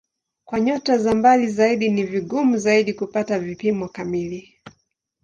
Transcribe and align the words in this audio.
Kwa 0.45 0.59
nyota 0.59 0.97
za 0.97 1.15
mbali 1.15 1.47
zaidi 1.47 1.89
ni 1.89 2.03
vigumu 2.03 2.57
zaidi 2.57 2.93
kupata 2.93 3.39
vipimo 3.39 3.89
kamili. 3.89 4.57